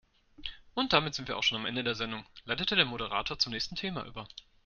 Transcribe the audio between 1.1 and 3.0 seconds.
sind wir auch schon am Ende der Sendung", leitete der